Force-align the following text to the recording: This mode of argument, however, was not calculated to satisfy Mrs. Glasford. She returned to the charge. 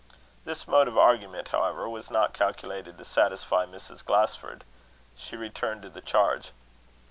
This 0.45 0.67
mode 0.67 0.87
of 0.87 0.97
argument, 0.97 1.49
however, 1.49 1.87
was 1.87 2.09
not 2.09 2.33
calculated 2.33 2.97
to 2.97 3.05
satisfy 3.05 3.67
Mrs. 3.67 4.03
Glasford. 4.03 4.63
She 5.15 5.35
returned 5.35 5.83
to 5.83 5.89
the 5.91 6.01
charge. 6.01 6.53